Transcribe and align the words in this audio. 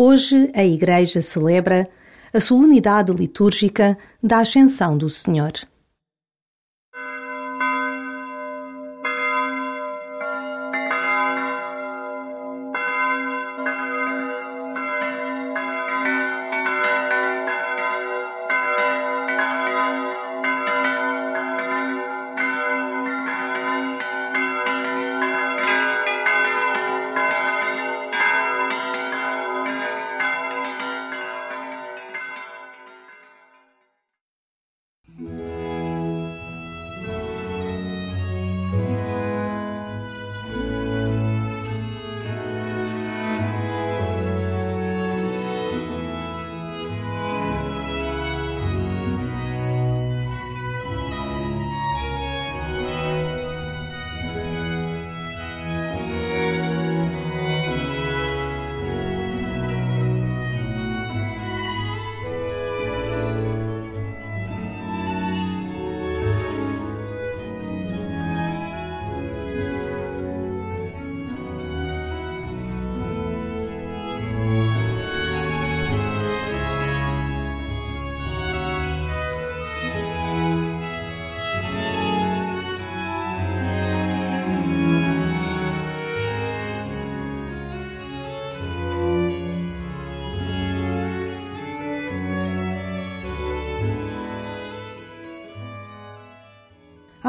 Hoje 0.00 0.52
a 0.54 0.64
Igreja 0.64 1.20
celebra 1.20 1.88
a 2.32 2.40
solenidade 2.40 3.10
litúrgica 3.10 3.98
da 4.22 4.38
Ascensão 4.38 4.96
do 4.96 5.10
Senhor. 5.10 5.50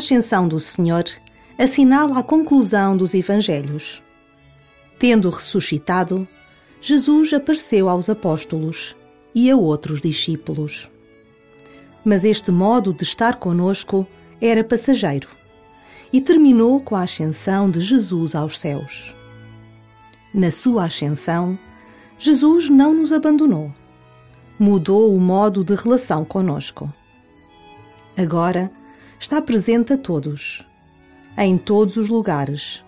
Ascensão 0.00 0.48
do 0.48 0.58
Senhor 0.58 1.04
assinala 1.58 2.18
a 2.18 2.22
conclusão 2.22 2.96
dos 2.96 3.14
Evangelhos. 3.14 4.02
Tendo 4.98 5.28
ressuscitado, 5.28 6.26
Jesus 6.80 7.32
apareceu 7.34 7.88
aos 7.88 8.08
apóstolos 8.08 8.96
e 9.34 9.50
a 9.50 9.56
outros 9.56 10.00
discípulos. 10.00 10.90
Mas 12.02 12.24
este 12.24 12.50
modo 12.50 12.94
de 12.94 13.04
estar 13.04 13.36
conosco 13.36 14.06
era 14.40 14.64
passageiro 14.64 15.28
e 16.10 16.20
terminou 16.20 16.80
com 16.80 16.96
a 16.96 17.02
ascensão 17.02 17.70
de 17.70 17.80
Jesus 17.80 18.34
aos 18.34 18.58
céus. 18.58 19.14
Na 20.32 20.50
sua 20.50 20.86
ascensão, 20.86 21.58
Jesus 22.18 22.70
não 22.70 22.94
nos 22.94 23.12
abandonou. 23.12 23.70
Mudou 24.58 25.14
o 25.14 25.20
modo 25.20 25.62
de 25.62 25.74
relação 25.74 26.24
conosco. 26.24 26.90
Agora, 28.16 28.70
está 29.20 29.40
presente 29.42 29.92
a 29.92 29.98
todos, 29.98 30.66
em 31.36 31.58
todos 31.58 31.98
os 31.98 32.08
lugares 32.08 32.82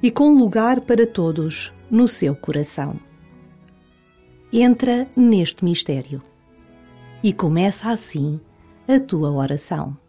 e 0.00 0.10
com 0.10 0.32
lugar 0.32 0.80
para 0.82 1.04
todos 1.04 1.74
no 1.90 2.06
seu 2.06 2.36
coração. 2.36 2.98
Entra 4.52 5.08
neste 5.16 5.64
mistério 5.64 6.22
e 7.22 7.32
começa 7.32 7.90
assim 7.90 8.40
a 8.86 9.00
tua 9.00 9.32
oração. 9.32 10.03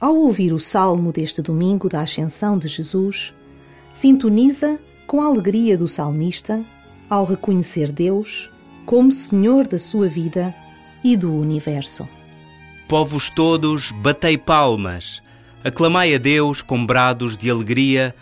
Ao 0.00 0.14
ouvir 0.14 0.52
o 0.52 0.60
salmo 0.60 1.10
deste 1.10 1.42
domingo 1.42 1.88
da 1.88 2.02
Ascensão 2.02 2.56
de 2.56 2.68
Jesus, 2.68 3.34
sintoniza 3.92 4.78
com 5.08 5.20
a 5.20 5.26
alegria 5.26 5.76
do 5.76 5.88
salmista 5.88 6.64
ao 7.10 7.24
reconhecer 7.24 7.90
Deus 7.90 8.48
como 8.86 9.10
Senhor 9.10 9.66
da 9.66 9.76
sua 9.76 10.06
vida 10.06 10.54
e 11.02 11.16
do 11.16 11.34
universo. 11.34 12.08
Povos 12.88 13.28
todos, 13.28 13.90
batei 13.90 14.38
palmas, 14.38 15.20
aclamai 15.64 16.14
a 16.14 16.18
Deus 16.18 16.62
com 16.62 16.86
brados 16.86 17.36
de 17.36 17.50
alegria, 17.50 18.14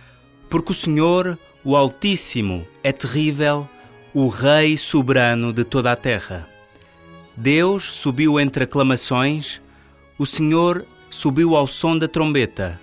porque 0.48 0.72
o 0.72 0.74
Senhor, 0.74 1.38
o 1.62 1.76
Altíssimo, 1.76 2.66
é 2.82 2.90
terrível, 2.90 3.68
o 4.14 4.28
Rei 4.28 4.78
soberano 4.78 5.52
de 5.52 5.62
toda 5.62 5.92
a 5.92 5.96
terra. 5.96 6.48
Deus 7.36 7.84
subiu 7.84 8.40
entre 8.40 8.64
aclamações, 8.64 9.60
o 10.18 10.24
Senhor 10.24 10.86
subiu 11.10 11.56
ao 11.56 11.66
som 11.66 11.98
da 11.98 12.08
trombeta. 12.08 12.80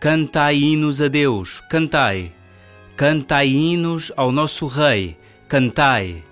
Cantai 0.00 0.56
hinos 0.56 1.00
a 1.00 1.08
Deus, 1.08 1.62
cantai. 1.70 2.32
Cantai 2.96 3.48
hinos 3.48 4.12
ao 4.16 4.30
nosso 4.32 4.66
Rei, 4.66 5.16
cantai. 5.48 6.22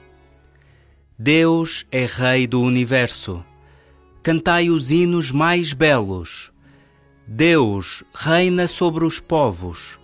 Deus 1.19 1.87
é 1.91 2.06
Rei 2.06 2.47
do 2.47 2.61
universo. 2.61 3.44
Cantai 4.23 4.71
os 4.71 4.91
hinos 4.91 5.31
mais 5.31 5.73
belos. 5.73 6.50
Deus 7.26 8.03
reina 8.15 8.67
sobre 8.67 9.05
os 9.05 9.21
povos. 9.21 9.99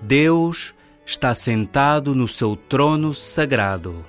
Deus 0.00 0.74
está 1.06 1.34
sentado 1.34 2.14
no 2.14 2.26
seu 2.28 2.56
trono 2.56 3.12
sagrado. 3.12 4.04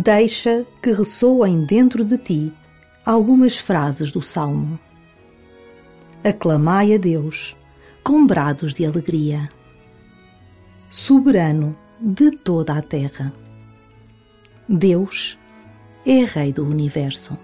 Deixa 0.00 0.64
que 0.80 0.92
ressoem 0.92 1.64
dentro 1.64 2.04
de 2.04 2.16
ti 2.16 2.52
algumas 3.04 3.58
frases 3.58 4.12
do 4.12 4.22
Salmo. 4.22 4.78
Aclamai 6.22 6.94
a 6.94 6.96
Deus 6.96 7.56
com 8.04 8.24
brados 8.24 8.72
de 8.74 8.86
alegria. 8.86 9.48
Soberano 10.88 11.76
de 12.00 12.30
toda 12.30 12.74
a 12.74 12.80
terra. 12.80 13.32
Deus 14.68 15.36
é 16.06 16.24
Rei 16.24 16.52
do 16.52 16.64
Universo. 16.64 17.36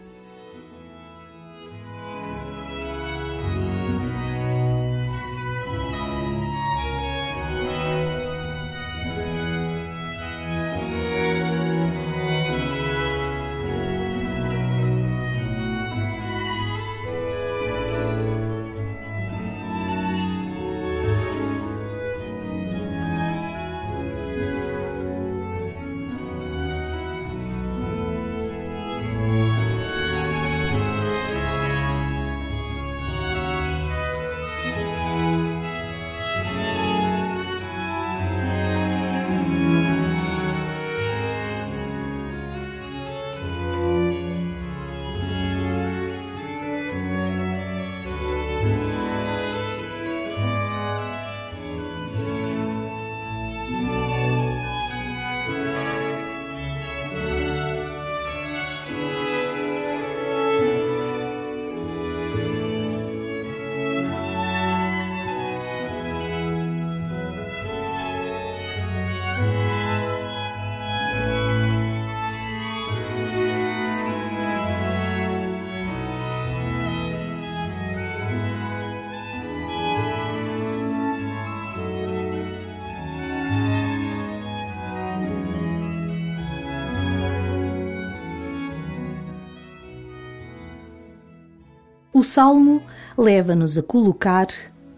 O 92.15 92.23
salmo 92.23 92.81
leva-nos 93.19 93.77
a 93.77 93.83
colocar 93.83 94.47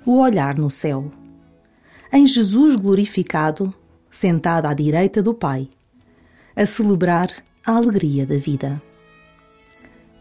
o 0.05 0.19
olhar 0.19 0.59
no 0.59 0.71
céu. 0.71 1.11
Em 2.13 2.27
Jesus 2.27 2.77
glorificado, 2.77 3.73
sentado 4.11 4.67
à 4.67 4.75
direita 4.75 5.23
do 5.23 5.33
Pai, 5.33 5.67
a 6.55 6.67
celebrar 6.67 7.31
a 7.65 7.73
alegria 7.73 8.27
da 8.27 8.37
vida. 8.37 8.83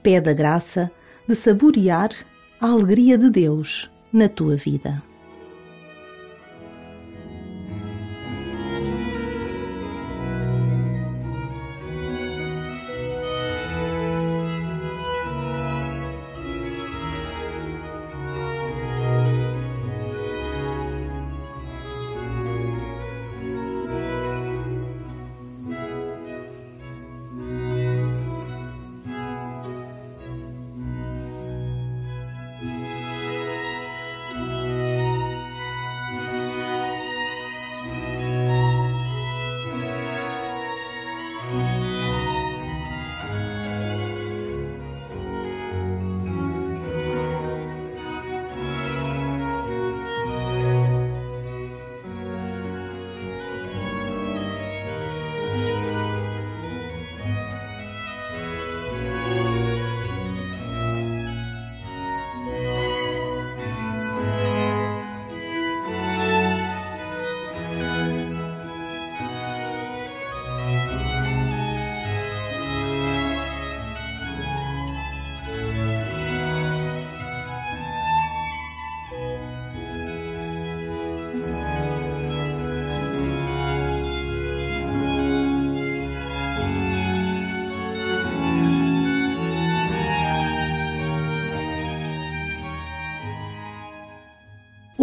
Pede 0.02 0.30
a 0.30 0.34
graça 0.34 0.90
de 1.28 1.36
saborear 1.36 2.12
a 2.62 2.68
alegria 2.70 3.18
de 3.18 3.30
Deus 3.30 3.92
na 4.14 4.30
tua 4.30 4.56
vida. 4.56 5.04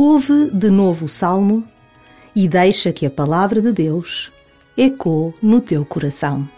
Ouve 0.04 0.50
de 0.50 0.68
novo 0.68 1.04
o 1.04 1.08
salmo 1.08 1.64
e 2.34 2.48
deixa 2.48 2.92
que 2.92 3.06
a 3.06 3.10
palavra 3.10 3.62
de 3.62 3.70
Deus 3.70 4.32
ecoe 4.76 5.32
no 5.40 5.60
teu 5.60 5.84
coração. 5.84 6.50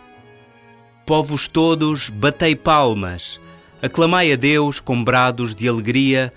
Povos 1.04 1.46
todos, 1.46 2.08
batei 2.08 2.56
palmas, 2.56 3.38
aclamai 3.82 4.32
a 4.32 4.36
Deus 4.36 4.80
com 4.80 5.04
brados 5.04 5.54
de 5.54 5.68
alegria, 5.68 6.32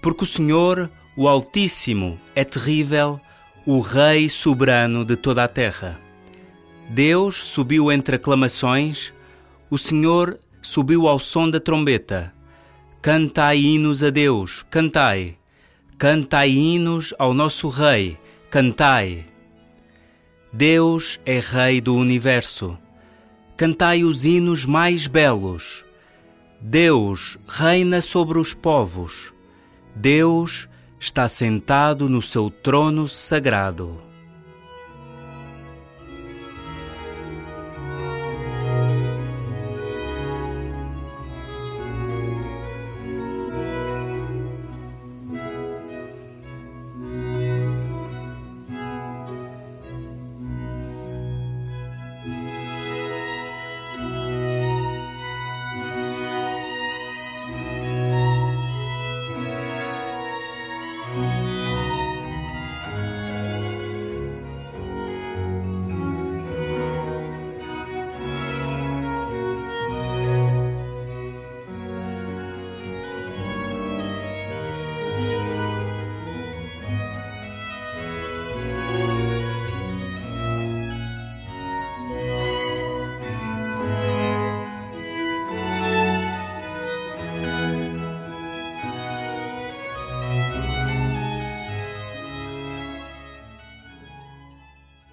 porque 0.00 0.24
o 0.24 0.26
Senhor, 0.26 0.90
o 1.14 1.28
Altíssimo, 1.28 2.18
é 2.34 2.42
terrível, 2.42 3.20
o 3.66 3.80
Rei 3.80 4.26
soberano 4.26 5.04
de 5.04 5.14
toda 5.14 5.44
a 5.44 5.48
terra. 5.48 6.00
Deus 6.88 7.36
subiu 7.36 7.92
entre 7.92 8.16
aclamações, 8.16 9.12
o 9.68 9.76
Senhor 9.76 10.38
subiu 10.62 11.06
ao 11.06 11.18
som 11.18 11.50
da 11.50 11.60
trombeta. 11.60 12.32
Cantai 13.02 13.58
hinos 13.58 14.02
a 14.02 14.08
Deus, 14.08 14.64
cantai. 14.70 15.36
Cantai 15.98 16.50
hinos 16.50 17.14
ao 17.18 17.32
nosso 17.32 17.70
Rei, 17.70 18.18
cantai. 18.50 19.24
Deus 20.52 21.18
é 21.24 21.40
Rei 21.40 21.80
do 21.80 21.94
universo. 21.94 22.76
Cantai 23.56 24.04
os 24.04 24.26
hinos 24.26 24.66
mais 24.66 25.06
belos. 25.06 25.86
Deus 26.60 27.38
reina 27.48 28.02
sobre 28.02 28.38
os 28.38 28.52
povos. 28.52 29.32
Deus 29.94 30.68
está 31.00 31.26
sentado 31.28 32.10
no 32.10 32.20
seu 32.20 32.50
trono 32.50 33.08
sagrado. 33.08 34.05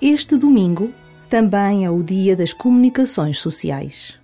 Este 0.05 0.36
domingo 0.36 0.93
também 1.29 1.86
é 1.86 1.89
o 1.89 2.03
dia 2.03 2.36
das 2.36 2.51
comunicações 2.51 3.39
sociais, 3.39 4.19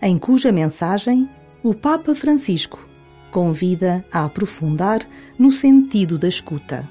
em 0.00 0.16
cuja 0.16 0.52
mensagem 0.52 1.28
o 1.64 1.74
Papa 1.74 2.14
Francisco 2.14 2.78
convida 3.32 4.04
a 4.12 4.24
aprofundar 4.24 5.00
no 5.36 5.50
sentido 5.50 6.16
da 6.16 6.28
escuta. 6.28 6.88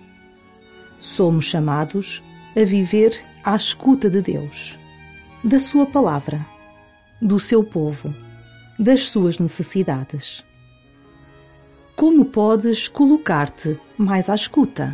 Somos 1.00 1.46
chamados 1.46 2.22
a 2.58 2.66
viver 2.66 3.18
à 3.42 3.56
escuta 3.56 4.10
de 4.10 4.22
Deus, 4.22 4.78
da 5.42 5.58
Sua 5.58 5.86
palavra, 5.86 6.46
do 7.22 7.40
seu 7.40 7.64
povo, 7.64 8.14
das 8.78 9.08
suas 9.08 9.40
necessidades. 9.40 10.44
Como 11.96 12.26
podes 12.26 12.90
colocar-te 12.90 13.80
mais 13.98 14.30
à 14.30 14.36
escuta? 14.36 14.94